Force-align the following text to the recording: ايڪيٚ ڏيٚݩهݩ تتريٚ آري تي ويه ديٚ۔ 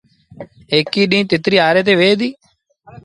ايڪيٚ 0.73 1.09
ڏيٚݩهݩ 1.11 1.29
تتريٚ 1.31 1.63
آري 1.67 1.81
تي 1.87 1.93
ويه 1.99 2.15
ديٚ۔ 2.19 2.35